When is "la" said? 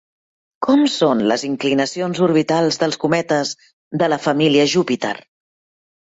4.15-4.21